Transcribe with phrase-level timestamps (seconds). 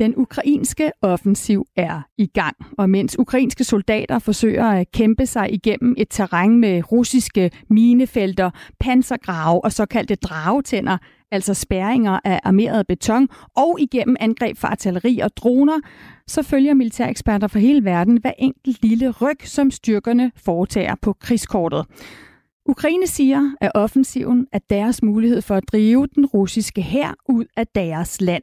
[0.00, 5.94] Den ukrainske offensiv er i gang, og mens ukrainske soldater forsøger at kæmpe sig igennem
[5.98, 10.98] et terræn med russiske minefelter, pansergrave og såkaldte dragetænder,
[11.30, 15.80] altså spærringer af armeret beton, og igennem angreb fra artilleri og droner,
[16.26, 21.86] så følger militæreksperter fra hele verden hver enkelt lille ryg, som styrkerne foretager på krigskortet.
[22.66, 27.66] Ukraine siger, at offensiven er deres mulighed for at drive den russiske hær ud af
[27.66, 28.42] deres land.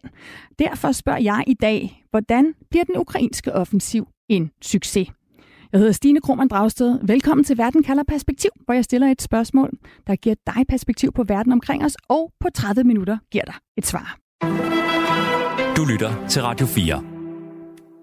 [0.60, 5.10] Derfor spørger jeg i dag, hvordan bliver den ukrainske offensiv en succes?
[5.72, 7.00] Jeg hedder Stine Krohmann Dragsted.
[7.04, 9.72] Velkommen til Verden kalder perspektiv, hvor jeg stiller et spørgsmål,
[10.08, 13.86] der giver dig perspektiv på verden omkring os, og på 30 minutter giver dig et
[13.86, 14.18] svar.
[15.78, 17.17] Du lytter til Radio 4.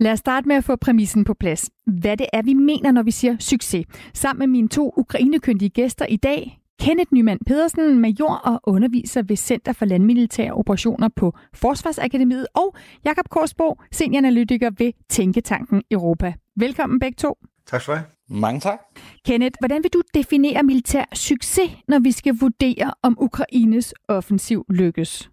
[0.00, 1.70] Lad os starte med at få præmissen på plads.
[1.86, 3.86] Hvad det er, vi mener, når vi siger succes.
[4.14, 9.36] Sammen med mine to ukrainekyndige gæster i dag, Kenneth Nyman Pedersen, major og underviser ved
[9.36, 16.34] Center for Landmilitære Operationer på Forsvarsakademiet, og Jakob Korsbo, senioranalytiker ved Tænketanken Europa.
[16.56, 17.38] Velkommen begge to.
[17.66, 18.06] Tak skal du have.
[18.40, 18.78] Mange tak.
[19.24, 25.30] Kenneth, hvordan vil du definere militær succes, når vi skal vurdere, om Ukraines offensiv lykkes?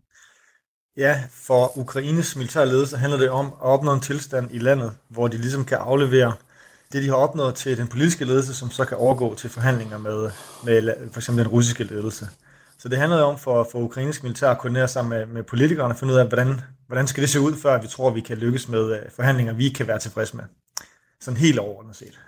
[1.02, 5.27] Ja, for Ukraines militære ledelse handler det om at opnå en tilstand i landet, hvor
[5.27, 6.33] de ligesom kan aflevere
[6.91, 10.31] det, de har opnået til den politiske ledelse, som så kan overgå til forhandlinger med,
[10.63, 12.27] med for eksempel den russiske ledelse.
[12.77, 15.97] Så det handler om for, for ukrainsk militær at koordinere sammen med, med politikerne og
[15.97, 18.38] finde ud af, hvordan, hvordan skal det se ud, før vi tror, at vi kan
[18.38, 20.44] lykkes med øh, forhandlinger, vi kan være tilfredse med.
[21.22, 22.19] Sådan helt overordnet set.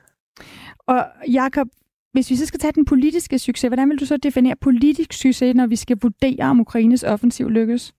[0.88, 1.68] Og Jakob,
[2.14, 5.56] hvis vi så skal tage den politiske succes, hvordan vil du så definere politisk succes,
[5.56, 7.94] når vi skal vurdere, om Ukraines offensiv lykkes?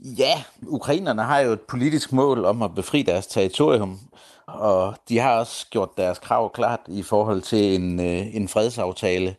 [0.00, 4.00] Ja, ukrainerne har jo et politisk mål om at befri deres territorium,
[4.46, 9.36] og de har også gjort deres krav klart i forhold til en, øh, en fredsaftale.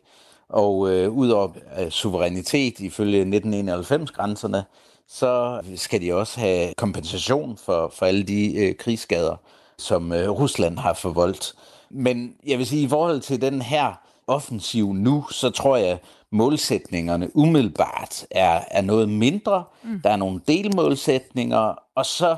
[0.48, 1.48] Og øh, udover
[1.80, 4.64] øh, suverænitet ifølge 1991-grænserne,
[5.08, 9.36] så skal de også have kompensation for, for alle de øh, krigsskader,
[9.78, 11.54] som øh, Rusland har forvoldt.
[11.90, 13.92] Men jeg vil sige, i forhold til den her
[14.26, 15.98] offensiv nu, så tror jeg,
[16.36, 19.64] målsætningerne umiddelbart er, er noget mindre.
[19.84, 20.00] Mm.
[20.00, 22.36] Der er nogle delmålsætninger, og så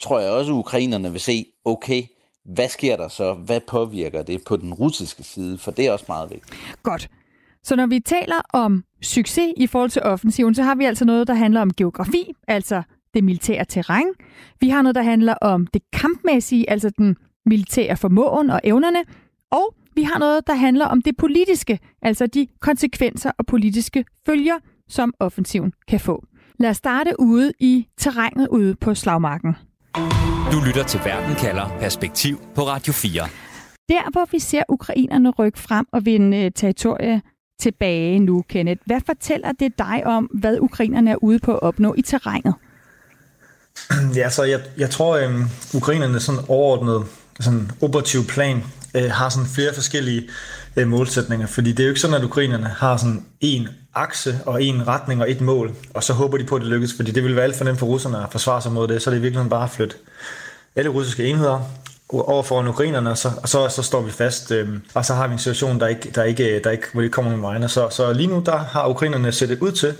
[0.00, 2.02] tror jeg også, at ukrainerne vil se, okay,
[2.44, 3.34] hvad sker der så?
[3.34, 5.58] Hvad påvirker det på den russiske side?
[5.58, 6.54] For det er også meget vigtigt.
[6.82, 7.08] Godt.
[7.62, 11.26] Så når vi taler om succes i forhold til offensiven, så har vi altså noget,
[11.26, 12.82] der handler om geografi, altså
[13.14, 14.06] det militære terræn.
[14.60, 18.98] Vi har noget, der handler om det kampmæssige, altså den militære formåen og evnerne.
[19.50, 24.54] Og vi har noget, der handler om det politiske, altså de konsekvenser og politiske følger,
[24.88, 26.24] som offensiven kan få.
[26.58, 29.56] Lad os starte ude i terrænet ude på slagmarken.
[30.52, 33.22] Du lytter til Verden kalder Perspektiv på Radio 4.
[33.88, 37.22] Der, hvor vi ser ukrainerne rykke frem og vinde øh, territorie
[37.60, 38.80] tilbage nu, Kenneth.
[38.86, 42.54] Hvad fortæller det dig om, hvad ukrainerne er ude på at opnå i terrænet?
[44.16, 45.44] Ja, så jeg, jeg tror, at øhm,
[45.74, 47.06] ukrainerne sådan overordnet
[47.40, 48.62] sådan operativ plan
[48.94, 50.28] øh, har sådan flere forskellige
[50.76, 54.62] øh, målsætninger, fordi det er jo ikke sådan, at ukrainerne har sådan en akse og
[54.62, 57.24] en retning og et mål, og så håber de på, at det lykkes, fordi det
[57.24, 59.18] vil være alt for nemt for russerne at forsvare sig mod det, så er det
[59.18, 59.96] i virkeligheden bare at flytte
[60.76, 61.60] alle russiske enheder
[62.12, 65.26] over foran ukrainerne, og så, og så, så står vi fast, øh, og så har
[65.26, 67.68] vi en situation, der ikke, der ikke, der ikke, hvor det kommer nogen vegne.
[67.68, 69.94] Så, så lige nu der har ukrainerne sættet ud til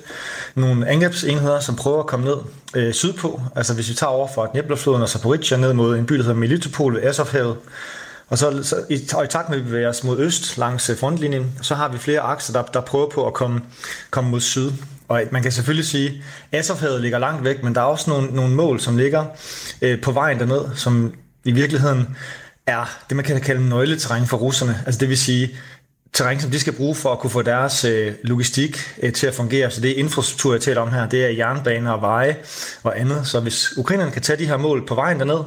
[0.54, 2.36] nogle angrebsenheder, som prøver at komme ned
[2.74, 3.40] øh, sydpå.
[3.56, 6.36] Altså hvis vi tager over fra Dnepr-floden og Zaporizhia ned mod en by, der hedder
[6.36, 7.56] Melitopol ved Azovhavet,
[8.30, 10.90] og så, så i, og i takt med, at vi bevæger os mod øst langs
[10.90, 13.60] øh, frontlinjen, så har vi flere akser, der, der prøver på at komme,
[14.10, 14.70] komme mod syd.
[15.08, 18.34] Og man kan selvfølgelig sige, at Azovhavet ligger langt væk, men der er også nogle,
[18.34, 19.24] nogle mål, som ligger
[19.82, 21.14] øh, på vejen derned, som
[21.44, 22.16] i virkeligheden
[22.66, 24.82] er det, man kan kalde nøgleterræn for russerne.
[24.86, 25.50] Altså det vil sige,
[26.12, 29.34] terræn, som de skal bruge for at kunne få deres øh, logistik øh, til at
[29.34, 29.70] fungere.
[29.70, 31.08] Så det er infrastruktur, jeg taler om her.
[31.08, 32.36] Det er jernbaner og veje
[32.82, 33.26] og andet.
[33.26, 35.40] Så hvis ukrainerne kan tage de her mål på vejen derned,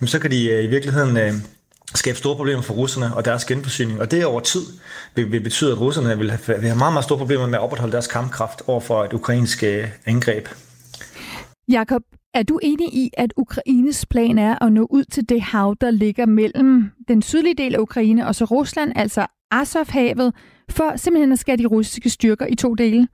[0.00, 1.34] jamen, så kan de øh, i virkeligheden øh,
[1.94, 4.00] skabe store problemer for russerne og deres genforsyning.
[4.00, 4.62] Og det over tid
[5.14, 7.60] vil, vil betyde, at russerne vil have, vil have meget, meget store problemer med at
[7.60, 10.48] opretholde deres kampkraft over for et ukrainsk øh, angreb.
[11.68, 12.02] Jakob,
[12.34, 15.90] er du enig i, at Ukraines plan er at nå ud til det hav, der
[15.90, 20.34] ligger mellem den sydlige del af Ukraine og så Rusland, altså Azovhavet,
[20.70, 23.08] for simpelthen at skære de russiske styrker i to dele?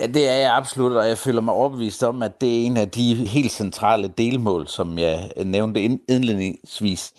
[0.00, 2.76] Ja, det er jeg absolut, og jeg føler mig overbevist om, at det er en
[2.76, 7.12] af de helt centrale delmål, som jeg nævnte indledningsvis.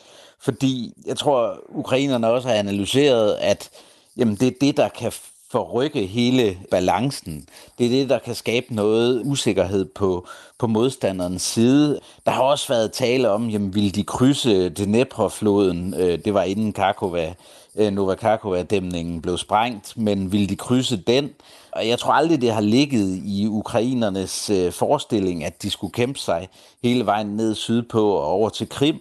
[0.43, 3.69] Fordi jeg tror, ukrainerne også har analyseret, at
[4.17, 5.11] jamen, det er det, der kan
[5.51, 7.47] forrykke hele balancen.
[7.77, 10.27] Det er det, der kan skabe noget usikkerhed på,
[10.59, 11.99] på modstanderens side.
[12.25, 15.93] Der har også været tale om, jamen, ville de krydse Dnepr-floden?
[15.97, 17.33] Øh, det var inden Karkova,
[17.75, 21.29] øh, Novakakova-dæmningen blev sprængt, men ville de krydse den?
[21.71, 26.19] Og jeg tror aldrig, det har ligget i ukrainernes øh, forestilling, at de skulle kæmpe
[26.19, 26.49] sig
[26.83, 28.99] hele vejen ned sydpå og over til Krim.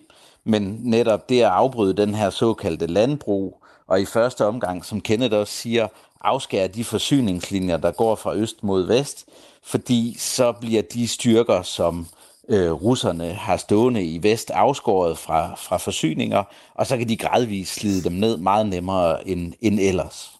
[0.50, 5.36] Men netop det at afbryde den her såkaldte landbrug, og i første omgang, som Kenneth
[5.36, 5.88] også siger,
[6.20, 9.26] afskære de forsyningslinjer, der går fra øst mod vest,
[9.62, 12.06] fordi så bliver de styrker, som
[12.48, 16.42] øh, russerne har stående i vest, afskåret fra, fra forsyninger,
[16.74, 20.30] og så kan de gradvist slide dem ned meget nemmere end, end ellers.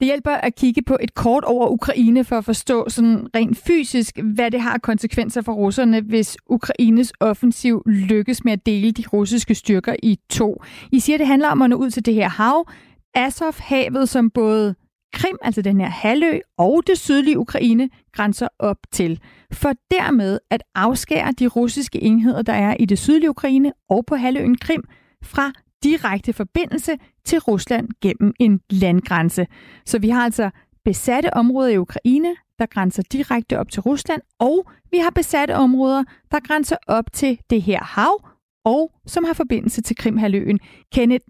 [0.00, 4.18] Det hjælper at kigge på et kort over Ukraine for at forstå sådan rent fysisk,
[4.18, 9.54] hvad det har konsekvenser for russerne, hvis Ukraines offensiv lykkes med at dele de russiske
[9.54, 10.62] styrker i to.
[10.92, 12.70] I siger, at det handler om at nå ud til det her hav,
[13.14, 14.74] Azov-havet, som både
[15.12, 19.20] Krim, altså den her halvø, og det sydlige Ukraine grænser op til.
[19.52, 24.14] For dermed at afskære de russiske enheder, der er i det sydlige Ukraine og på
[24.16, 24.84] halvøen Krim,
[25.22, 25.52] fra
[25.84, 29.46] direkte forbindelse til Rusland gennem en landgrænse.
[29.86, 30.50] Så vi har altså
[30.84, 36.04] besatte områder i Ukraine, der grænser direkte op til Rusland, og vi har besatte områder,
[36.30, 38.28] der grænser op til det her hav,
[38.64, 40.58] og som har forbindelse til Krimhaløen.
[40.92, 41.24] Kenneth,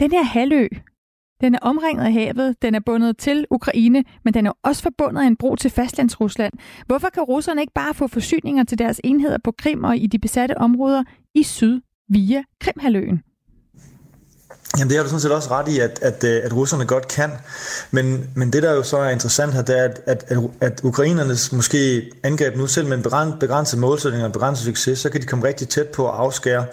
[0.00, 0.68] den her halvø,
[1.40, 5.22] den er omringet af havet, den er bundet til Ukraine, men den er også forbundet
[5.22, 6.52] af en bro til fastlandsrusland.
[6.86, 10.18] Hvorfor kan russerne ikke bare få forsyninger til deres enheder på Krim og i de
[10.18, 11.04] besatte områder
[11.34, 13.22] i syd via Krimhaløen?
[14.78, 17.08] Jamen det har du sådan set også ret i, at, at, øh, at russerne godt
[17.08, 17.30] kan.
[17.90, 21.52] Men, men det, der jo så er interessant her, det er, at, at, at ukrainernes
[21.52, 25.26] måske angreb nu selv med en begrænset målsætning og en begrænset succes, så kan de
[25.26, 26.64] komme rigtig tæt på at afskære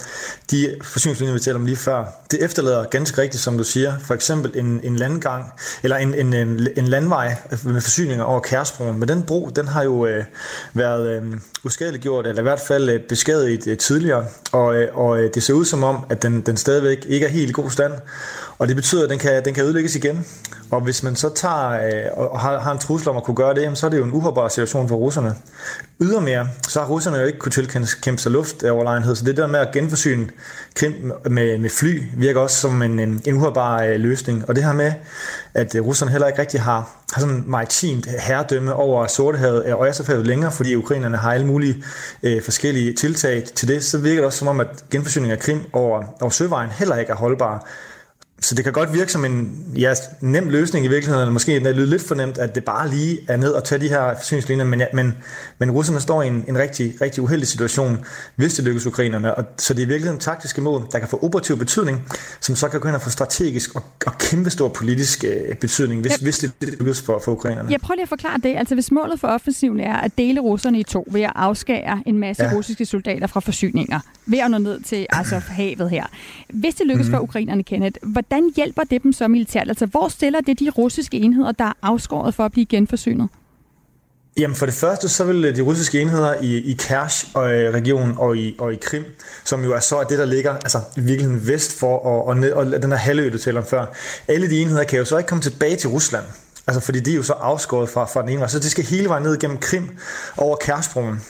[0.52, 2.06] de forsyningslinjer, vi talte om lige før.
[2.32, 5.52] Det efterlader ganske rigtigt, som du siger, for eksempel en, en landgang,
[5.84, 9.00] eller en, en, en, en landvej med forsyninger over Kærsbroen.
[9.00, 10.24] Men den bro, den har jo øh,
[10.74, 11.24] været øh,
[11.64, 15.54] uskadeliggjort, eller i hvert fald øh, beskadiget øh, tidligere, og, øh, og øh, det ser
[15.54, 17.87] ud som om, at den, den stadigvæk ikke er helt i god stand,
[18.58, 20.26] og det betyder, at den kan, den kan ødelægges igen.
[20.72, 23.56] Og hvis man så tager øh, og har, har en trussel om at kunne gøre
[23.56, 25.36] det, så er det jo en uholdbar situation for russerne.
[26.02, 29.72] Ydermere, så har russerne jo ikke kunne tilkæmpe sig luftoverlegenhed, så det der med at
[29.74, 30.28] genforsyne
[30.76, 34.50] Krim med, med fly virker også som en, en, en uholdbar øh, løsning.
[34.50, 34.94] Og det her med,
[35.54, 40.28] at øh, russerne heller ikke rigtig har, har sådan maritimt herredømme over Sortehavet og Østersøhavet
[40.28, 41.84] længere, fordi ukrainerne har alle mulige
[42.24, 45.62] øh, forskellige tiltag til det, så virker det også som om, at genforsyning af Krim
[45.74, 47.68] over, over søvejen heller ikke er holdbar.
[48.42, 51.76] Så det kan godt virke som en ja, nem løsning i virkeligheden, eller måske det
[51.76, 54.80] lyder lidt fornemt, at det bare lige er ned og tage de her forsyningslinjer, men,
[54.80, 55.14] ja, men,
[55.60, 58.06] men russerne står i en, en rigtig, rigtig uheldig situation,
[58.36, 59.36] hvis det lykkes ukrainerne.
[59.36, 62.08] Og, så det er i virkeligheden taktiske mål, der kan få operativ betydning,
[62.40, 66.02] som så kan gå ind og få strategisk og, og kæmpe stor politisk øh, betydning,
[66.02, 66.18] hvis, ja.
[66.22, 67.72] hvis det, det lykkes for, for ukrainerne.
[67.72, 68.56] Jeg prøver lige at forklare det.
[68.58, 72.18] Altså hvis målet for offensiven er at dele russerne i to ved at afskære en
[72.18, 72.54] masse ja.
[72.56, 76.06] russiske soldater fra forsyninger, ved at nå ned til altså havet her.
[76.50, 77.14] Hvis det lykkes mm.
[77.14, 79.68] for ukrainerne, Kenneth, hvordan hjælper det dem så militært?
[79.68, 83.30] Altså, hvor stiller det de russiske enheder, der er afskåret for at blive genforsynet?
[84.38, 88.20] Jamen for det første, så vil øh, de russiske enheder i, i Kersh-regionen og, øh,
[88.20, 89.06] og, i, og i Krim,
[89.46, 92.52] som jo er så det, der ligger altså, i virkeligheden vest for, og, og, ned,
[92.52, 93.86] og den her halvø, du taler om før,
[94.28, 96.26] alle de enheder kan jo så ikke komme tilbage til Rusland.
[96.68, 98.48] Altså fordi de er jo så afskåret fra, fra den ene vej.
[98.48, 99.90] Så de skal hele vejen ned gennem Krim
[100.38, 101.22] over Kershbroen.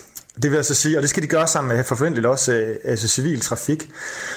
[0.42, 3.08] Det vil altså sige, og det skal de gøre sammen med forventeligt også øh, altså
[3.08, 3.90] civil trafik.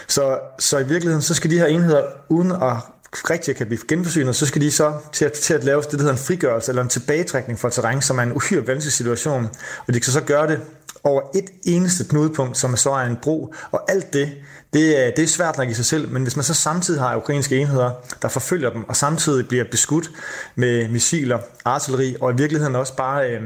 [0.08, 2.76] Så, så i virkeligheden, så skal de her enheder, uden at
[3.12, 5.98] rigtig kan blive genforsynet, så skal de så til at, til at lave det, der
[5.98, 9.48] hedder en frigørelse eller en tilbagetrækning for terræn, som er en uhyre vanskelig situation.
[9.86, 10.60] Og de kan så gøre det
[11.04, 13.54] over et eneste knudepunkt, som så er en bro.
[13.70, 14.32] Og alt det,
[14.72, 17.16] det er, det er svært nok i sig selv, men hvis man så samtidig har
[17.16, 17.90] ukrainske enheder,
[18.22, 20.10] der forfølger dem, og samtidig bliver beskudt
[20.54, 23.42] med missiler, artilleri, og i virkeligheden også bare øh,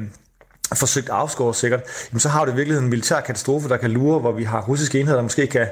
[0.76, 4.18] forsøgt afskåret sikkert, jamen så har du i virkeligheden en militær katastrofe, der kan lure,
[4.18, 5.66] hvor vi har russiske enheder, der måske kan,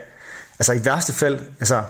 [0.58, 1.82] altså i værste fald, altså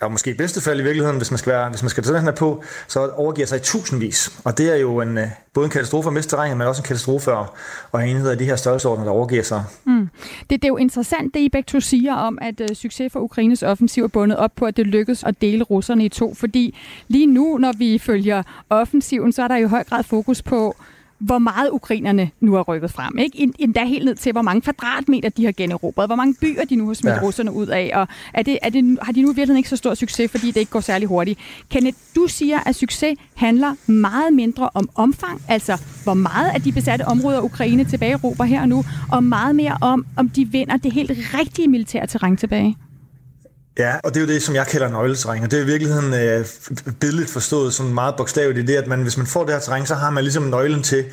[0.00, 2.16] og måske i bedste fald i virkeligheden, hvis man skal, være, hvis man skal tage
[2.16, 4.40] den her på, så overgiver sig i tusindvis.
[4.44, 6.86] Og det er jo en, øh, både en katastrofe at miste terræn, men også en
[6.86, 7.46] katastrofe at,
[7.94, 9.64] at enheder af de her størrelseordner, der overgiver sig.
[9.84, 10.08] Mm.
[10.40, 13.20] Det, det er jo interessant, det I begge to siger om, at øh, succes for
[13.20, 16.34] Ukraines offensiv er bundet op på, at det lykkes at dele russerne i to.
[16.34, 16.78] Fordi
[17.08, 20.76] lige nu, når vi følger offensiven, så er der jo i høj grad fokus på,
[21.20, 23.18] hvor meget ukrainerne nu har rykket frem.
[23.18, 23.52] Ikke?
[23.58, 26.86] Endda helt ned til, hvor mange kvadratmeter de har generobret, hvor mange byer de nu
[26.86, 27.22] har smidt ja.
[27.22, 29.94] russerne ud af, og er det, er det, har de nu virkelig ikke så stor
[29.94, 31.38] succes, fordi det ikke går særlig hurtigt.
[31.68, 36.72] Kenneth, du siger, at succes handler meget mindre om omfang, altså hvor meget af de
[36.72, 40.76] besatte områder Ukraine tilbage råber her og nu, og meget mere om, om de vinder
[40.76, 42.76] det helt rigtige militære terræn tilbage.
[43.78, 46.14] Ja, og det er jo det, som jeg kalder nøgleterræn, og det er i virkeligheden
[46.14, 46.46] øh,
[47.00, 49.86] billedligt forstået sådan meget bogstaveligt, det er, at man, hvis man får det her terræn,
[49.86, 51.04] så har man ligesom nøglen til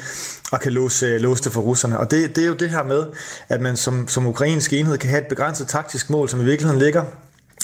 [0.53, 1.99] at kan låse, øh, låse det for russerne.
[1.99, 3.05] Og det, det er jo det her med,
[3.49, 6.81] at man som, som ukrainsk enhed kan have et begrænset taktisk mål, som i virkeligheden
[6.81, 7.03] ligger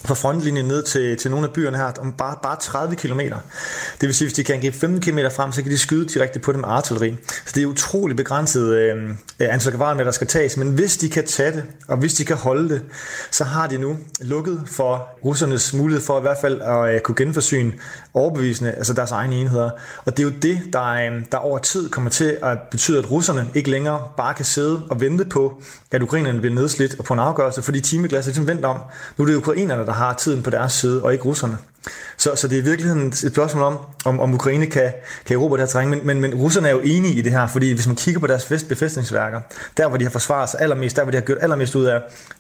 [0.06, 3.20] fra frontlinjen ned til, til nogle af byerne her, om bare, bare 30 km.
[3.20, 6.40] Det vil sige, hvis de kan give 15 km frem, så kan de skyde direkte
[6.40, 7.16] på dem med artilleri.
[7.46, 11.10] Så det er utrolig begrænset øh, øh antal med, der skal tages, men hvis de
[11.10, 12.82] kan tage det, og hvis de kan holde det,
[13.32, 17.16] så har de nu lukket for russernes mulighed for i hvert fald at øh, kunne
[17.16, 17.74] genforsyne
[18.14, 19.70] overbevisende, altså deres egne enheder.
[20.06, 23.12] Og det er jo det, der, øh, der over tid kommer til at betyde, at
[23.12, 27.14] russerne ikke længere bare kan sidde og vente på, at ukrainerne bliver nedslidt og på
[27.14, 28.80] en afgørelse, fordi timeglasset er ligesom vendt om.
[29.18, 31.58] Nu er det ukrainerne, der har tiden på deres side, og ikke russerne.
[32.18, 34.94] Så, så det er i virkeligheden et spørgsmål om, om, om Ukraine kan,
[35.26, 37.48] kan erobre det her terræn, men, men, men russerne er jo enige i det her,
[37.48, 39.42] fordi hvis man kigger på deres befæstningsværker,
[39.78, 41.96] der hvor de har forsvaret sig allermest, der hvor de har gjort allermest ud af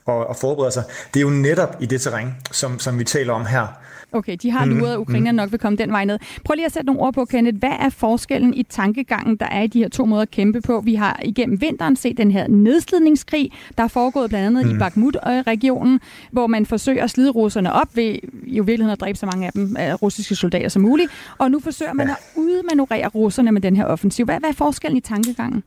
[0.07, 0.83] at, at forberede sig,
[1.13, 3.67] det er jo netop i det terræn, som, som vi taler om her.
[4.13, 6.19] Okay, de har luret, at Ukraine nok vil komme den vej ned.
[6.45, 7.57] Prøv lige at sætte nogle ord på, Kenneth.
[7.57, 10.81] Hvad er forskellen i tankegangen, der er i de her to måder at kæmpe på?
[10.85, 14.75] Vi har igennem vinteren set den her nedslidningskrig, der er foregået blandt andet mm.
[14.75, 15.99] i Bakhmut-regionen,
[16.31, 19.51] hvor man forsøger at slide russerne op ved i virkeligheden at dræbe så mange af
[19.53, 21.11] dem, af russiske soldater som muligt.
[21.37, 22.13] Og nu forsøger man ja.
[22.13, 24.25] at udmanøvrere russerne med den her offensiv.
[24.25, 25.63] Hvad, hvad er forskellen i tankegangen?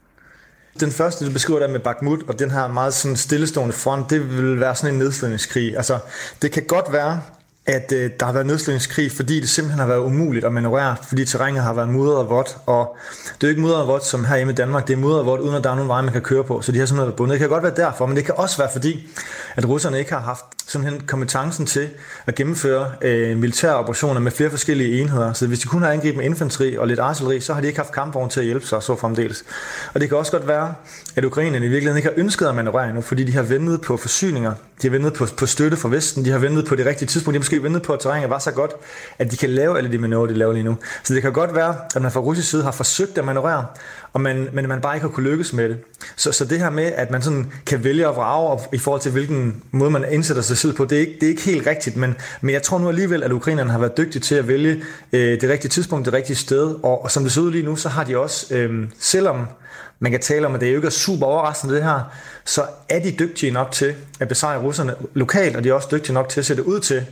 [0.81, 4.37] Den første, du beskriver der med Bakhmut, og den her meget sådan stillestående front, det
[4.37, 5.76] vil være sådan en nedslidningskrig.
[5.76, 5.99] Altså,
[6.43, 7.21] det kan godt være,
[7.66, 11.25] at øh, der har været nedslagningskrig, fordi det simpelthen har været umuligt at manøvrere, fordi
[11.25, 12.96] terrænet har været mudret og vådt, og
[13.35, 15.20] det er jo ikke mudret og vådt som her hjemme i Danmark, det er mudret
[15.20, 16.87] og vådt, uden at der er nogen vej, man kan køre på, så de har
[16.87, 17.32] simpelthen været bundet.
[17.32, 19.08] Det kan godt være derfor, men det kan også være fordi,
[19.56, 21.88] at russerne ikke har haft simpelthen kompetencen til
[22.26, 25.32] at gennemføre øh, militære operationer med flere forskellige enheder.
[25.32, 27.78] Så hvis de kun har angrebet med infanteri og lidt artilleri, så har de ikke
[27.78, 29.44] haft kampvogn til at hjælpe sig, så fremdeles.
[29.94, 30.75] Og det kan også godt være,
[31.16, 33.96] at ukrainerne i virkeligheden ikke har ønsket at manøvrere endnu, fordi de har ventet på
[33.96, 37.08] forsyninger, de har ventet på, på støtte fra Vesten, de har ventet på det rigtige
[37.08, 38.73] tidspunkt, de har måske ventet på, at terrænet var så godt,
[39.18, 40.76] at de kan lave alle de manøvrer, de laver lige nu.
[41.04, 43.66] Så det kan godt være, at man fra russisk side har forsøgt at manøvrere,
[44.16, 45.78] og man, men man bare ikke har kunne lykkes med det.
[46.16, 49.12] Så, så det her med, at man sådan kan vælge at vrage i forhold til,
[49.12, 51.96] hvilken måde man indsætter sig selv på, det er ikke, det er ikke helt rigtigt,
[51.96, 54.82] men, men jeg tror nu alligevel, at ukrainerne har været dygtige til at vælge
[55.12, 57.76] øh, det rigtige tidspunkt, det rigtige sted, og, og som det ser ud lige nu,
[57.76, 59.46] så har de også, øh, selvom
[59.99, 62.00] man kan tale om, at det jo ikke er super overraskende det her,
[62.44, 66.14] så er de dygtige nok til at besejre russerne lokalt, og de er også dygtige
[66.14, 67.06] nok til at sætte ud til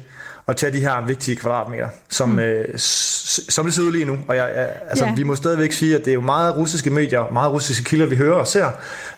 [0.48, 2.38] at tage de her vigtige kvadratmeter, som, mm.
[2.38, 2.64] øh,
[3.48, 4.18] som det ser ud lige nu.
[4.28, 5.16] Og jeg, jeg, altså, yeah.
[5.16, 8.16] vi må stadigvæk sige, at det er jo meget russiske medier, meget russiske kilder, vi
[8.16, 8.70] hører og ser,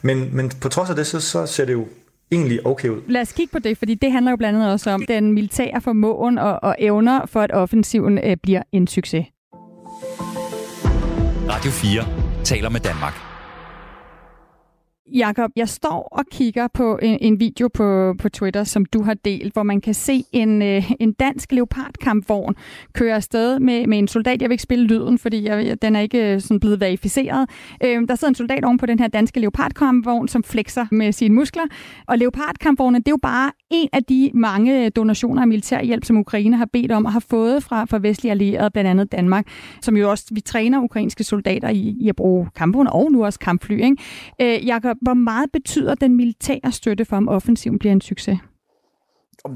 [0.03, 1.87] men, men på trods af det, så, så ser det jo
[2.33, 3.01] egentlig okay ud.
[3.09, 5.81] Lad os kigge på det, fordi det handler jo blandt andet også om den militære
[5.81, 9.27] formåen og, og evner for, at offensiven øh, bliver en succes.
[11.49, 12.05] Radio 4
[12.45, 13.26] taler med Danmark.
[15.15, 19.15] Jakob, jeg står og kigger på en, en video på, på Twitter, som du har
[19.15, 22.55] delt, hvor man kan se en, øh, en dansk leopardkampvogn
[22.93, 24.43] køre afsted med, med en soldat.
[24.43, 27.51] Jeg vil ikke spille lyden, fordi jeg, den er ikke øh, sådan blevet verificeret.
[27.85, 31.35] Øh, der sidder en soldat oven på den her danske leopardkampvogn, som flexer med sine
[31.35, 31.65] muskler.
[32.07, 36.57] Og leopardkampvognen, det er jo bare en af de mange donationer af militærhjælp, som Ukraine
[36.57, 39.47] har bedt om og har fået fra, fra vestlige allierede, blandt andet Danmark,
[39.83, 43.39] som jo også, vi træner ukrainske soldater i, i at bruge kampvogne og nu også
[43.39, 43.85] kampfly.
[43.85, 43.97] Ikke?
[44.41, 48.39] Øh, Jakob, hvor meget betyder den militære støtte for, om offensiven bliver en succes?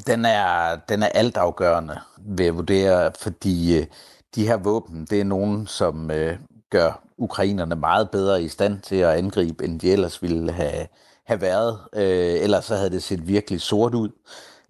[0.07, 3.87] Den er, den er altafgørende, vil jeg vurdere, fordi øh,
[4.35, 6.37] de her våben, det er nogen, som øh,
[6.71, 10.87] gør ukrainerne meget bedre i stand til at angribe, end de ellers ville have,
[11.31, 11.79] have været.
[11.93, 14.09] Øh, ellers så havde det set virkelig sort ud.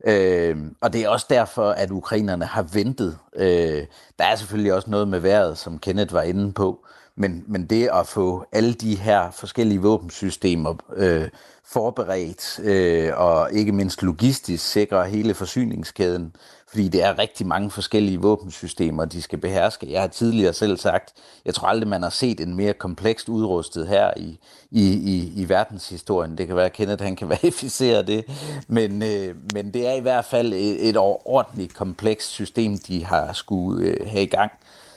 [0.05, 3.19] Øh, og det er også derfor, at ukrainerne har ventet.
[3.37, 3.87] Øh,
[4.19, 6.87] der er selvfølgelig også noget med vejret, som Kenneth var inde på.
[7.21, 11.29] Men, men det at få alle de her forskellige våbensystemer øh,
[11.65, 16.37] forberedt øh, og ikke mindst logistisk sikre hele forsyningskæden,
[16.69, 19.93] fordi det er rigtig mange forskellige våbensystemer, de skal beherske.
[19.93, 21.13] Jeg har tidligere selv sagt,
[21.45, 24.39] jeg tror aldrig, man har set en mere komplekst udrustet her i,
[24.71, 26.39] i, i, i verdenshistorien.
[26.39, 28.25] Det kan være, at Kenneth han kan verificere det,
[28.69, 33.33] men, øh, men det er i hvert fald et, et ordentligt komplekst system, de har
[33.33, 34.53] skulle øh, have i gang.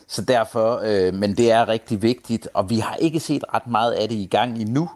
[0.07, 3.91] Så derfor, øh, men det er rigtig vigtigt, og vi har ikke set ret meget
[3.91, 4.89] af det i gang endnu,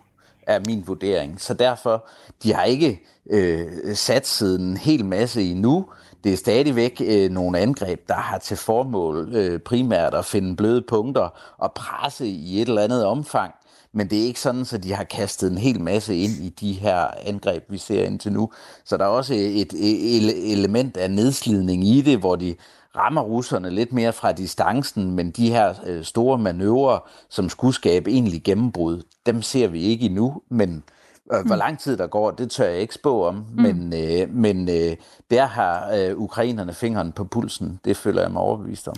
[0.47, 1.41] er min vurdering.
[1.41, 2.07] Så derfor,
[2.43, 5.85] de har ikke øh, sat siden en hel masse endnu.
[6.23, 10.81] Det er stadigvæk øh, nogle angreb, der har til formål øh, primært at finde bløde
[10.81, 13.53] punkter og presse i et eller andet omfang.
[13.97, 16.73] Men det er ikke sådan, at de har kastet en hel masse ind i de
[16.73, 18.51] her angreb, vi ser indtil nu.
[18.85, 22.55] Så der er også et, et element af nedslidning i det, hvor de
[22.95, 28.11] rammer russerne lidt mere fra distancen, men de her øh, store manøvrer, som skulle skabe
[28.11, 30.83] egentlig gennembrud, dem ser vi ikke endnu, men,
[31.25, 31.59] Hvor mm.
[31.59, 33.61] lang tid der går, det tør jeg ikke spå om, mm.
[33.61, 34.95] men, øh, men øh,
[35.31, 37.79] der har øh, ukrainerne fingeren på pulsen.
[37.85, 38.95] Det føler jeg mig overbevist om.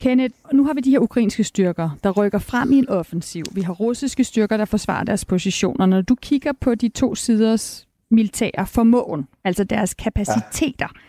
[0.00, 3.44] Kenneth, nu har vi de her ukrainske styrker, der rykker frem i en offensiv.
[3.52, 5.86] Vi har russiske styrker, der forsvarer deres positioner.
[5.86, 11.00] Når du kigger på de to siders militære formåen, altså deres kapaciteter, ja.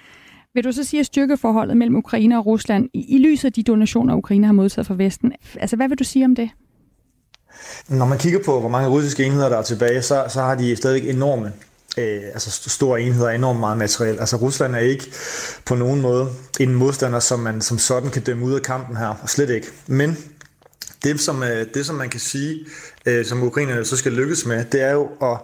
[0.54, 3.64] vil du så sige, at styrkeforholdet mellem Ukraine og Rusland, i, i lyset af de
[3.64, 6.50] donationer, Ukraine har modtaget fra Vesten, altså hvad vil du sige om det?
[7.90, 10.76] Når man kigger på, hvor mange russiske enheder der er tilbage, så, så har de
[10.76, 11.54] stadig enorme
[11.98, 14.20] øh, altså store enheder, enormt meget materiel.
[14.20, 15.12] Altså Rusland er ikke
[15.66, 19.08] på nogen måde en modstander, som man som sådan kan dømme ud af kampen her,
[19.24, 19.68] og slet ikke.
[19.88, 20.18] Men
[21.04, 22.66] det, som, øh, det, som man kan sige,
[23.06, 25.38] øh, som ukrainerne så skal lykkes med, det er jo at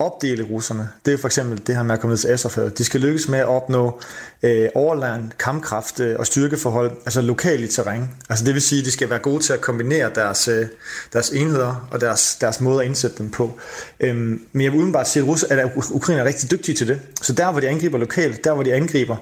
[0.00, 0.88] opdele russerne.
[1.06, 2.78] Det er for eksempel det her med at komme ned til Azovhavet.
[2.78, 4.00] De skal lykkes med at opnå
[4.42, 8.08] øh, overland, kampkraft øh, og styrkeforhold, altså lokalt i terræn.
[8.28, 10.66] Altså det vil sige, at de skal være gode til at kombinere deres, øh,
[11.12, 13.58] deres enheder og deres, deres måde at indsætte dem på.
[14.00, 17.00] Øhm, men jeg vil udenbart sige, at, Rus- at Ukraine er rigtig dygtige til det.
[17.22, 19.16] Så der, hvor de angriber lokalt, der, hvor de angriber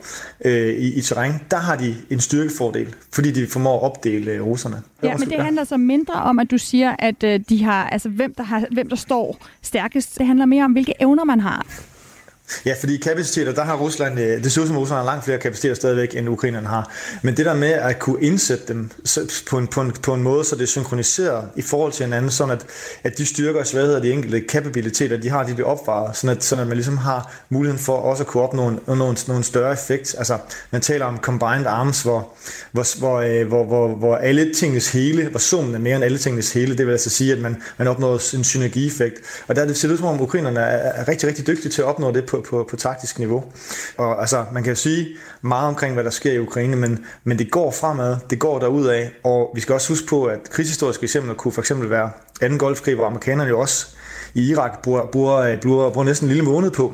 [0.44, 4.42] øh, i, i terræn, der har de en styrkefordel, fordi de formår at opdele øh,
[4.42, 4.82] russerne.
[5.02, 8.08] Ja, men det handler så mindre om, at du siger, at øh, de har, altså,
[8.08, 10.18] hvem, der har, hvem der står stærkest.
[10.18, 11.65] Det handler mere om, hvilke evner man har.
[12.67, 15.38] Ja, fordi kapaciteter, der har Rusland, øh, det ser ud som Rusland har langt flere
[15.38, 16.93] kapaciteter stadigvæk, end Ukrainerne har.
[17.23, 18.90] Men det der med at kunne indsætte dem
[19.50, 22.31] på en, på en, på en måde, så det er synkroniseret i forhold til hinanden,
[22.31, 22.67] sådan at,
[23.05, 26.45] at de styrker og svagheder, de enkelte kapabiliteter, de har, de bliver opvaret, sådan at,
[26.45, 29.73] sådan at man ligesom har muligheden for også at kunne opnå en, nogle, nogle større
[29.73, 30.14] effekt.
[30.19, 30.38] Altså,
[30.71, 32.28] man taler om combined arms, hvor,
[32.73, 36.19] hvor, hvor, øh, hvor, hvor, hvor alle tingens hele, hvor summen er mere end alle
[36.19, 39.17] tingens hele, det vil altså sige, at man, man opnår en synergieffekt.
[39.47, 41.88] Og der det ser ud som om, Ukrainerne er, er rigtig, rigtig dygtige til at
[41.88, 43.45] opnå det på på, på, taktisk niveau.
[43.97, 45.09] Og altså, man kan jo sige
[45.42, 48.87] meget omkring, hvad der sker i Ukraine, men, men det går fremad, det går derud
[48.87, 52.59] af, og vi skal også huske på, at krigshistoriske eksempler kunne for eksempel være anden
[52.59, 53.87] golfkrig, hvor amerikanerne jo også
[54.35, 56.92] i Irak bruger, bruger, bruger, bruger næsten en lille måned på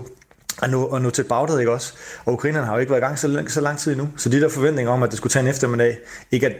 [0.62, 1.94] at nå, at nå til Bagdad, ikke også?
[2.24, 4.08] Og ukrainerne har jo ikke været i gang så, så lang tid endnu.
[4.16, 5.98] Så de der forventninger om, at det skulle tage en eftermiddag,
[6.30, 6.56] ikke at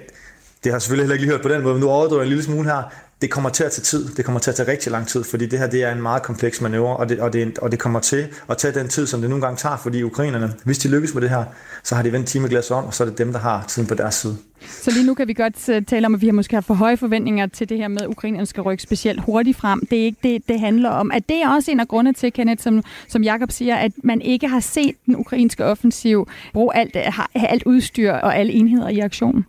[0.65, 2.29] det har selvfølgelig heller ikke lige hørt på den måde, men nu overdriver jeg en
[2.29, 2.83] lille smule her
[3.25, 4.09] det kommer til at tage tid.
[4.17, 6.23] Det kommer til at tage rigtig lang tid, fordi det her det er en meget
[6.23, 9.21] kompleks manøvre, og det, og, det, og det kommer til at tage den tid, som
[9.21, 11.45] det nogle gange tager, fordi ukrainerne, hvis de lykkes med det her,
[11.83, 13.95] så har de vendt timeglas om, og så er det dem, der har tiden på
[13.95, 14.37] deres side.
[14.67, 16.75] Så lige nu kan vi godt øh, tale om, at vi har måske har for
[16.75, 19.87] høje forventninger til det her med, at ukrainerne skal rykke specielt hurtigt frem.
[19.91, 21.11] Det er ikke det, det handler om.
[21.11, 24.21] At det er også en af grunde til, Kenneth, som, som Jakob siger, at man
[24.21, 26.97] ikke har set den ukrainske offensiv bruge alt,
[27.35, 29.45] alt udstyr og alle enheder i aktionen.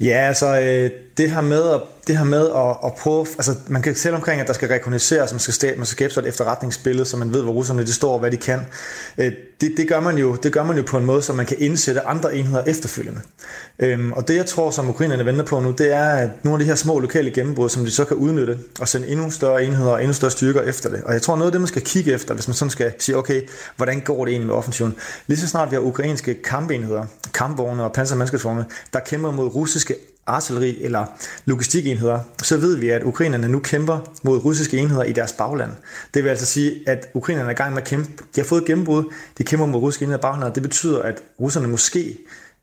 [0.00, 3.82] Ja, altså øh, det her med at det her med at, at prøve, altså man
[3.82, 6.28] kan selv omkring, at der skal rekognosceres, man skal, skabe, man skal skabe sig et
[6.28, 8.60] efterretningsbillede, så man ved, hvor russerne de står og hvad de kan.
[9.18, 11.46] Øh, det, det, gør man jo, det gør man jo på en måde, så man
[11.46, 13.20] kan indsætte andre enheder efterfølgende.
[13.78, 16.58] Øhm, og det jeg tror, som ukrainerne venter på nu, det er at nogle af
[16.58, 19.90] de her små lokale gennembrud, som de så kan udnytte og sende endnu større enheder
[19.90, 21.02] og endnu større styrker efter det.
[21.04, 23.16] Og jeg tror noget af det, man skal kigge efter, hvis man sådan skal sige,
[23.16, 23.42] okay,
[23.76, 24.94] hvordan går det egentlig med offensiven?
[25.26, 29.94] Lige så snart vi har ukrainske kampenheder, kampvogne og pansermandskabsvogne, der kæmper mod russiske
[30.30, 31.06] artilleri eller
[31.44, 35.70] logistikenheder, så ved vi, at ukrainerne nu kæmper mod russiske enheder i deres bagland.
[36.14, 38.10] Det vil altså sige, at ukrainerne er i gang med at kæmpe.
[38.34, 39.04] De har fået gennembrud,
[39.38, 40.54] de kæmper mod russiske enheder i baglandet.
[40.54, 42.18] Det betyder, at russerne måske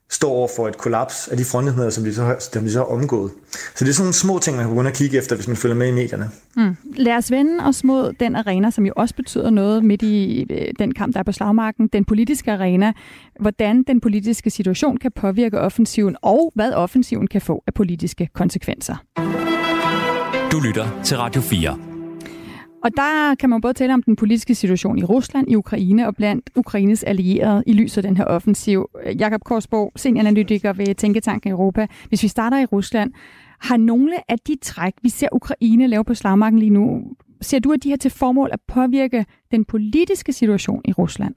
[0.09, 2.85] står over for et kollaps af de frontenheder, som de så, som de så har
[2.85, 3.31] omgået.
[3.75, 5.57] Så det er sådan nogle små ting, man kan begynde at kigge efter, hvis man
[5.57, 6.29] følger med i medierne.
[6.55, 6.75] Mm.
[6.95, 10.73] Lad os vende os mod den arena, som jo også betyder noget midt i øh,
[10.79, 12.93] den kamp, der er på slagmarken, den politiske arena.
[13.39, 18.95] Hvordan den politiske situation kan påvirke offensiven, og hvad offensiven kan få af politiske konsekvenser.
[20.51, 21.86] Du lytter til Radio 4.
[22.83, 26.15] Og der kan man både tale om den politiske situation i Rusland, i Ukraine og
[26.15, 28.89] blandt Ukraines allierede i lyset af den her offensiv.
[29.19, 31.87] Jakob Korsbo, senioranalytiker ved Tænketanken Europa.
[32.07, 33.13] Hvis vi starter i Rusland,
[33.59, 37.01] har nogle af de træk, vi ser Ukraine lave på slagmarken lige nu,
[37.41, 41.35] ser du, at de her til formål at påvirke den politiske situation i Rusland?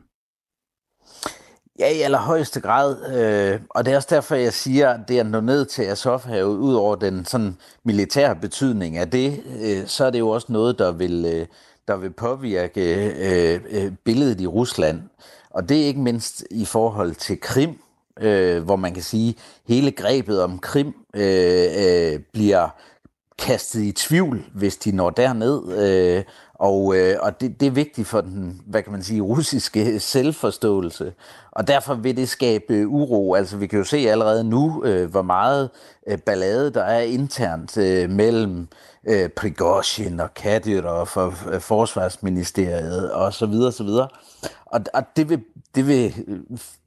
[1.81, 2.97] Ja, i allerhøjeste grad.
[3.15, 6.57] Øh, og det er også derfor, jeg siger, at det at nå ned til Azovhavet,
[6.57, 10.79] ud over den sådan militære betydning af det, øh, så er det jo også noget,
[10.79, 11.47] der vil, øh,
[11.89, 15.03] der vil påvirke øh, øh, billedet i Rusland.
[15.51, 17.79] Og det er ikke mindst i forhold til Krim,
[18.21, 19.35] øh, hvor man kan sige, at
[19.69, 22.69] hele grebet om Krim øh, øh, bliver
[23.39, 25.73] kastet i tvivl, hvis de når derned.
[25.73, 26.25] Øh,
[26.61, 31.13] og, øh, og det, det er vigtigt for den, hvad kan man sige, russiske selvforståelse.
[31.53, 33.35] Og derfor vil det skabe øh, uro.
[33.35, 35.71] Altså vi kan jo se allerede nu, øh, hvor meget
[36.09, 38.69] øh, ballade der er internt øh, mellem
[39.09, 44.09] øh, Prigozhin og Kadyrov og øh, Forsvarsministeriet og så videre, så videre.
[44.67, 45.45] Og, og det vil,
[45.75, 46.15] det vil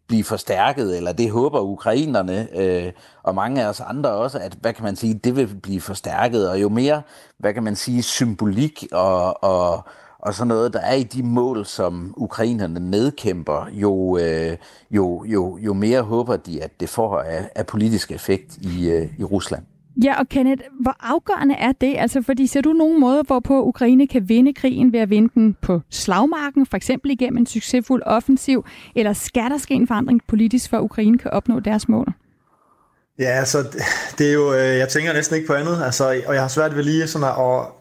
[0.07, 2.91] blive forstærket, eller det håber ukrainerne øh,
[3.23, 6.49] og mange af os andre også, at hvad kan man sige, det vil blive forstærket,
[6.49, 7.01] og jo mere,
[7.37, 9.83] hvad kan man sige, symbolik og, og,
[10.19, 14.57] og sådan noget, der er i de mål, som ukrainerne nedkæmper, jo, øh,
[14.91, 19.09] jo, jo, jo mere håber de, at det får af, af politisk effekt i, øh,
[19.19, 19.63] i Rusland.
[20.03, 21.95] Ja, og Kenneth, hvor afgørende er det?
[21.97, 25.55] Altså, fordi ser du nogen måde, hvorpå Ukraine kan vinde krigen ved at vinde den
[25.61, 30.69] på slagmarken, for eksempel igennem en succesfuld offensiv, eller skal der ske en forandring politisk,
[30.69, 32.13] for at Ukraine kan opnå deres mål?
[33.19, 33.63] Ja, altså,
[34.17, 36.75] det er jo, øh, jeg tænker næsten ikke på andet, altså, og jeg har svært
[36.75, 37.71] ved lige sådan at, og,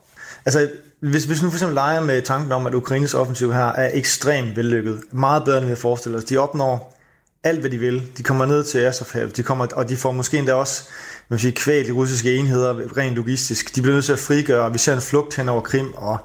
[0.46, 0.70] altså,
[1.01, 3.90] hvis, hvis nu for eksempel leger med øh, tanken om, at Ukraines offensiv her er
[3.94, 6.98] ekstremt vellykket, meget bedre end vi forestiller os, de opnår
[7.44, 8.03] alt, hvad de vil.
[8.16, 10.88] De kommer ned til Azovhavet, de kommer, og de får måske endda også
[11.33, 13.77] man sige, kvæl de russiske enheder rent logistisk.
[13.77, 16.18] De bliver nødt til at frigøre, vi ser en flugt hen over Krim, og,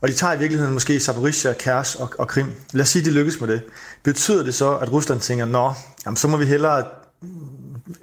[0.00, 2.46] og de tager i virkeligheden måske Zaporizhia, Kers og, og Krim.
[2.72, 3.62] Lad os sige, at de lykkes med det.
[4.02, 5.72] Betyder det så, at Rusland tænker, nå,
[6.06, 6.84] jamen, så må vi hellere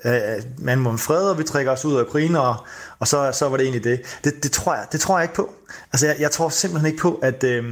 [0.06, 0.22] øh, øh
[0.58, 2.56] man må fred, og vi trækker os ud af Ukraine, og,
[3.00, 4.20] og så, så var det egentlig det.
[4.24, 4.44] det.
[4.44, 5.54] Det tror jeg, det tror jeg ikke på.
[5.94, 7.64] Altså, jeg, jeg tror simpelthen ikke på, at, øh,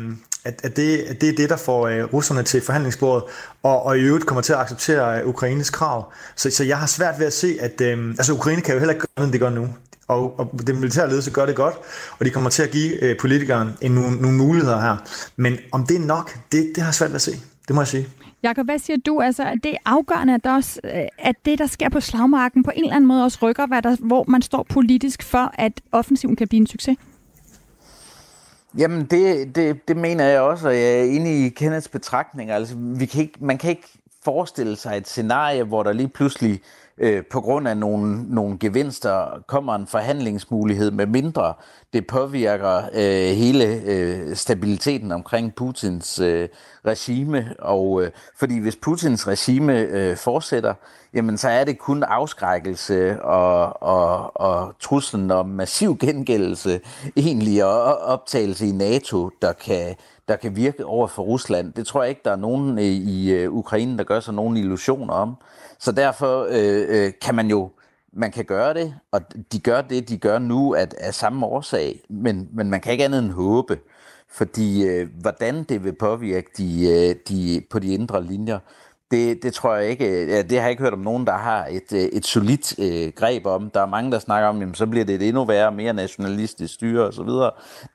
[0.45, 3.23] at, at, det, at det er det, der får øh, russerne til forhandlingsbordet,
[3.63, 6.13] og, og i øvrigt kommer til at acceptere øh, Ukraines krav.
[6.36, 8.93] Så, så jeg har svært ved at se, at øh, altså, Ukraine kan jo heller
[8.93, 9.67] ikke gøre end det gør nu.
[10.08, 11.75] Og, og den militære ledelse gør det godt,
[12.19, 14.97] og de kommer til at give øh, politikeren en, nogle, nogle muligheder her.
[15.36, 17.32] Men om det er nok, det, det har jeg svært ved at se.
[17.67, 18.08] Det må jeg sige.
[18.43, 19.21] Jakob, hvad siger du?
[19.21, 22.71] Altså, er det afgørende, at, der også, øh, at det, der sker på slagmarken, på
[22.75, 26.36] en eller anden måde også rykker, hvad der, hvor man står politisk for, at offensiven
[26.36, 26.97] kan blive en succes?
[28.78, 32.56] Jamen, det, det, det mener jeg også, og jeg er inde i Kenneths betragtninger.
[32.56, 33.88] Altså, vi kan ikke, man kan ikke
[34.24, 36.62] forestille sig et scenarie, hvor der lige pludselig
[36.98, 41.54] øh, på grund af nogle, nogle gevinster kommer en forhandlingsmulighed med mindre.
[41.93, 46.49] Det påvirker øh, hele øh, stabiliteten omkring Putins øh,
[46.86, 50.73] regime, og øh, fordi hvis Putins regime øh, fortsætter,
[51.13, 56.80] jamen så er det kun afskrækkelse og, og, og truslen om massiv gengældelse
[57.15, 59.95] egentlig og optagelse i NATO, der kan,
[60.28, 61.73] der kan virke over for Rusland.
[61.73, 64.58] Det tror jeg ikke, der er nogen øh, i, i Ukraine, der gør sig nogen
[64.58, 65.36] illusioner om.
[65.80, 67.69] Så derfor øh, øh, kan man jo
[68.13, 69.22] man kan gøre det, og
[69.54, 73.06] de gør det, de gør nu af, af samme årsag, men, men man kan ikke
[73.06, 73.80] andet end håbe,
[74.30, 78.60] fordi øh, hvordan det vil påvirke de, øh, de, på de indre linjer,
[79.12, 81.65] det, det tror jeg ikke, ja, det har jeg ikke hørt om nogen, der har
[81.65, 83.69] et, øh, et solidt øh, greb om.
[83.69, 86.74] Der er mange, der snakker om, jamen, så bliver det et endnu værre, mere nationalistisk
[86.74, 87.30] styre osv.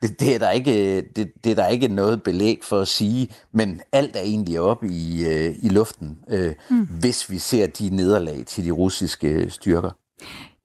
[0.03, 3.29] Det, det, er der ikke, det, det er der ikke noget belæg for at sige,
[3.53, 6.89] men alt er egentlig oppe i, øh, i luften, øh, mm.
[7.01, 9.91] hvis vi ser de nederlag til de russiske styrker.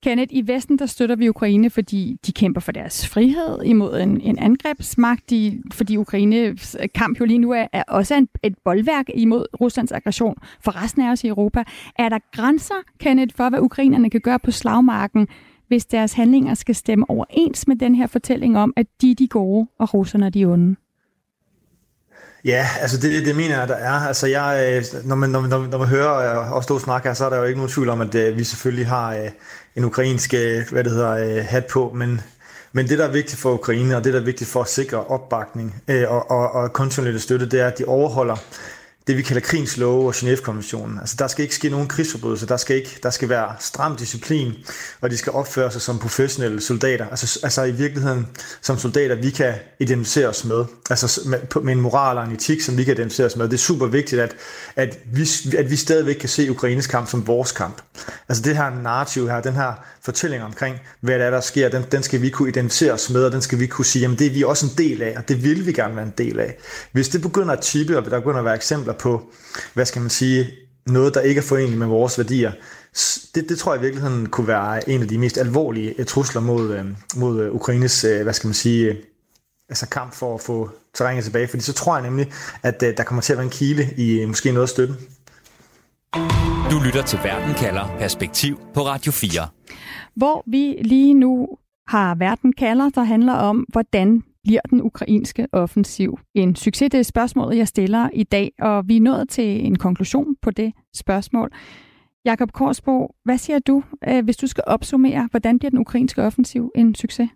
[0.04, 4.22] Kenneth, i Vesten der støtter vi Ukraine, fordi de kæmper for deres frihed imod en,
[4.22, 8.56] en angrebsmagt, de, fordi Ukraines øh, kamp jo lige nu er, er også en, et
[8.66, 11.64] boldværk imod Ruslands aggression for resten af os i Europa.
[11.96, 15.28] Er der grænser, Kenneth, for hvad ukrainerne kan gøre på slagmarken,
[15.68, 19.28] hvis deres handlinger skal stemme overens med den her fortælling om, at de er de
[19.28, 20.76] gode, og russerne er de onde?
[22.46, 24.08] Ja, altså det, det mener jeg, der er.
[24.08, 27.14] Altså jeg, øh, når, man, når, man, når man hører øh, os stå snakke her,
[27.14, 29.30] så er der jo ikke nogen tvivl om, at øh, vi selvfølgelig har
[29.76, 30.34] en ukrainsk
[30.72, 32.22] hvad det hedder, hat på, men,
[32.72, 35.06] men det, der er vigtigt for Ukraine, og det, der er vigtigt for at sikre
[35.06, 38.36] opbakning og, og, og kontinuerlig støtte, det er, at de overholder
[39.10, 41.00] det, vi kalder krigens love og Genève-konventionen.
[41.00, 44.54] Altså, der skal ikke ske nogen krigsforbrydelser, der skal, ikke, der skal være stram disciplin,
[45.02, 47.08] og de skal opføre sig som professionelle soldater.
[47.08, 48.28] Altså, altså i virkeligheden
[48.62, 50.66] som soldater, vi kan identificere os med.
[50.90, 53.46] Altså med, med en moral og en etik, som vi kan identificere os med.
[53.46, 54.36] Det er super vigtigt, at,
[54.76, 57.82] at, vi, at vi stadigvæk kan se Ukraines kamp som vores kamp.
[58.30, 61.84] Altså det her narrativ her, den her fortælling omkring, hvad der er, der sker, den,
[61.92, 64.28] den skal vi kunne identificere os med, og den skal vi kunne sige, jamen det
[64.28, 66.58] er vi også en del af, og det vil vi gerne være en del af.
[66.92, 69.32] Hvis det begynder at tippe, og der begynder at være eksempler på,
[69.74, 70.52] hvad skal man sige,
[70.88, 72.52] noget, der ikke er forenligt med vores værdier,
[73.36, 76.42] det, det tror jeg i virkeligheden kunne være en af de mest alvorlige øh, trusler
[76.42, 76.86] mod, øh,
[77.16, 78.98] mod øh, Ukraines, hvad skal man sige,
[79.70, 82.32] altså kamp for at få terrænet tilbage, fordi så tror jeg nemlig,
[82.64, 84.96] at der kommer til at være en kile i måske noget af støtten.
[86.72, 89.48] Du lytter til Verden kalder Perspektiv på Radio 4.
[90.16, 91.48] Hvor vi lige nu
[91.88, 96.90] har Verden kalder, der handler om, hvordan bliver den ukrainske offensiv en succes?
[96.92, 100.52] Det er spørgsmålet, jeg stiller i dag, og vi er nået til en konklusion på
[100.52, 101.52] det spørgsmål.
[102.26, 106.72] Jakob Korsbo, hvad siger du, øh, hvis du skal opsummere, hvordan bliver den ukrainske offensiv
[106.76, 107.30] en succes?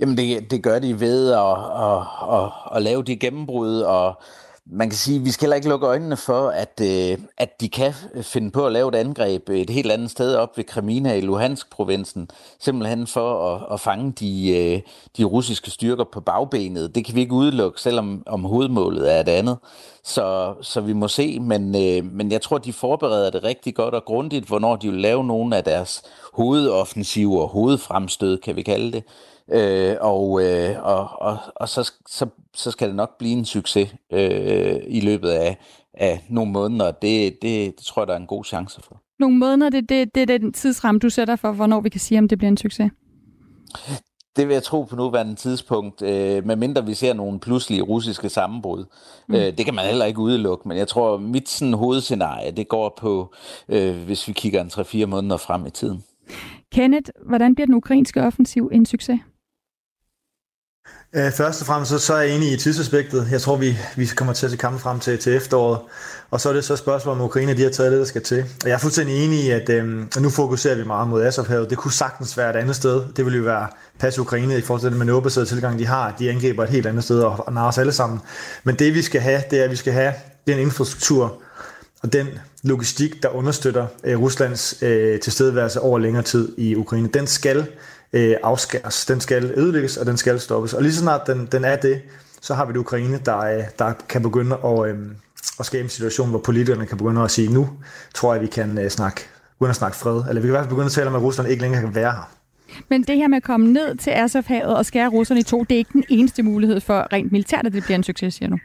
[0.00, 1.56] Jamen det, det gør de ved at,
[1.86, 2.00] at,
[2.36, 4.22] at, at lave de gennembrud og
[4.70, 7.68] man kan sige, at vi skal heller ikke lukke øjnene for, at, øh, at de
[7.68, 11.20] kan finde på at lave et angreb et helt andet sted op ved Kremina i
[11.20, 12.28] Luhansk-provinsen,
[12.58, 14.80] simpelthen for at, at fange de, øh,
[15.16, 16.94] de russiske styrker på bagbenet.
[16.94, 19.58] Det kan vi ikke udelukke, selvom om hovedmålet er et andet.
[20.04, 23.94] Så, så vi må se, men, øh, men jeg tror, de forbereder det rigtig godt
[23.94, 26.02] og grundigt, hvornår de vil lave nogle af deres
[26.32, 29.04] hovedoffensiver, hovedfremstød, kan vi kalde det.
[29.52, 33.94] Øh, og, øh, og, og, og så, så, så skal det nok blive en succes
[34.12, 35.56] øh, i løbet af,
[35.94, 36.90] af nogle måneder.
[36.90, 39.02] Det, det, det tror jeg, der er en god chance for.
[39.18, 42.18] Nogle måneder, det, det, det er den tidsramme, du sætter for, hvornår vi kan sige,
[42.18, 42.90] om det bliver en succes?
[44.36, 48.84] Det vil jeg tro på nuværende tidspunkt, øh, medmindre vi ser nogle pludselige russiske sammenbrud.
[49.28, 49.34] Mm.
[49.34, 52.94] Øh, det kan man heller ikke udelukke, men jeg tror, mit sådan, hovedscenarie, det går
[52.98, 53.34] på,
[53.68, 56.04] øh, hvis vi kigger en 3-4 måneder frem i tiden.
[56.72, 59.20] Kenneth, hvordan bliver den ukrainske offensiv en succes?
[61.12, 63.28] Øh, først og fremmest så, så er jeg enig i tidsaspektet.
[63.30, 65.78] Jeg tror, vi, vi kommer til at se kampen frem til, til efteråret.
[66.30, 68.44] Og så er det så spørgsmålet om Ukraine de har taget det, der skal til.
[68.62, 71.70] Og jeg er fuldstændig enig i, at øh, nu fokuserer vi meget mod Azovhavet.
[71.70, 73.02] Det kunne sagtens være et andet sted.
[73.16, 73.68] Det ville jo være
[73.98, 76.14] pas Ukraine i forhold til den manøvrebaserede tilgang, de har.
[76.18, 78.20] De angriber et helt andet sted og, og narer os alle sammen.
[78.64, 80.12] Men det vi skal have, det er, at vi skal have
[80.46, 81.42] den infrastruktur
[82.02, 82.28] og den
[82.62, 87.08] logistik, der understøtter øh, Ruslands øh, tilstedeværelse over længere tid i Ukraine.
[87.08, 87.66] Den skal
[88.12, 89.06] øh, afskæres.
[89.06, 90.74] Den skal ødelægges, og den skal stoppes.
[90.74, 92.02] Og lige så snart den, den er det,
[92.40, 94.98] så har vi det Ukraine, der, øh, der kan begynde at, øh,
[95.60, 97.68] at skabe en situation, hvor politikerne kan begynde at sige, nu
[98.14, 99.20] tror jeg, vi kan øh, snakke,
[99.58, 100.22] begynde at snakke fred.
[100.28, 101.94] Eller vi kan i hvert fald begynde at tale om, at Rusland ikke længere kan
[101.94, 102.30] være her.
[102.88, 105.74] Men det her med at komme ned til Azovhavet og skære russerne i to, det
[105.74, 108.58] er ikke den eneste mulighed for rent militært, at det bliver en succes, siger du?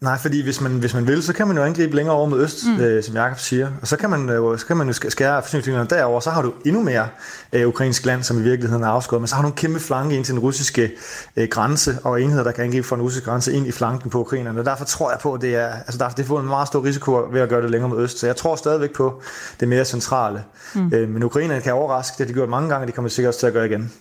[0.00, 2.40] Nej, fordi hvis man, hvis man vil, så kan man jo angribe længere over mod
[2.40, 2.80] øst, mm.
[2.80, 3.70] øh, som Jakob siger.
[3.80, 6.52] Og så kan man jo, så kan man jo skære forsyningslinjerne derover, så har du
[6.64, 7.08] endnu mere
[7.52, 9.20] øh, ukrainsk land, som i virkeligheden er afskåret.
[9.20, 10.92] Men så har du en kæmpe flanke ind til den russiske
[11.36, 14.20] øh, grænse, og enheder, der kan angribe fra den russiske grænse ind i flanken på
[14.20, 14.60] ukrainerne.
[14.60, 16.84] Og derfor tror jeg på, at det er, altså der, det får en meget stor
[16.84, 18.18] risiko ved at gøre det længere mod øst.
[18.18, 19.22] Så jeg tror stadigvæk på
[19.60, 20.44] det mere centrale.
[20.74, 20.90] Mm.
[20.94, 23.28] Øh, men ukrainerne kan overraske, det har de gjort mange gange, og de kommer sikkert
[23.28, 23.92] også til at gøre igen.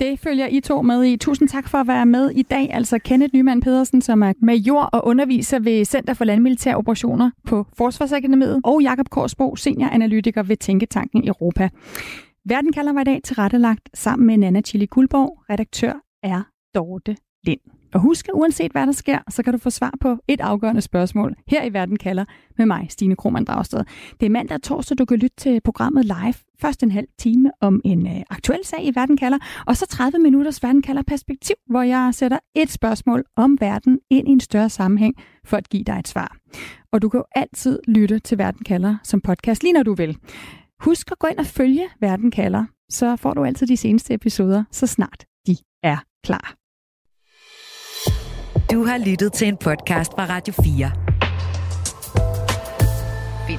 [0.00, 1.16] Det følger I to med i.
[1.16, 2.70] Tusind tak for at være med i dag.
[2.72, 7.66] Altså Kenneth Nyman Pedersen, som er major og underviser ved Center for Landmilitære Operationer på
[7.76, 11.68] Forsvarsakademiet, og Jakob Korsbo, senioranalytiker ved Tænketanken Europa.
[12.44, 15.44] Verden kalder mig i dag til rettelagt sammen med Nana Chili Guldborg.
[15.50, 16.42] Redaktør er
[16.74, 17.60] Dorte Lind.
[17.94, 20.80] Og husk, at uanset hvad der sker, så kan du få svar på et afgørende
[20.80, 22.24] spørgsmål her i Verden kalder
[22.58, 23.84] med mig, Stine Krohmann Dragsted.
[24.20, 26.47] Det er mandag og torsdag, du kan lytte til programmet live.
[26.60, 30.18] Først en halv time om en øh, aktuel sag i Verden kalder, og så 30
[30.18, 34.70] minutters Verden kalder perspektiv, hvor jeg sætter et spørgsmål om verden ind i en større
[34.70, 36.36] sammenhæng for at give dig et svar.
[36.92, 40.18] Og du kan jo altid lytte til Verden kalder som podcast, lige når du vil.
[40.80, 44.64] Husk at gå ind og følge Verden kalder, så får du altid de seneste episoder,
[44.70, 46.54] så snart de er klar.
[48.72, 51.17] Du har lyttet til en podcast fra Radio 4.